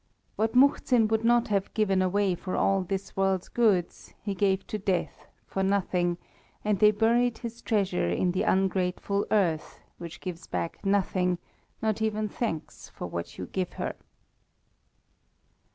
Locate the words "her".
13.73-13.93